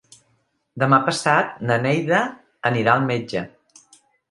[0.83, 2.23] Demà passat na Neida
[2.73, 3.47] anirà al metge.